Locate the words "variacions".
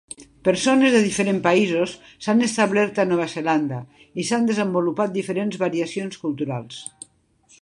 5.67-6.23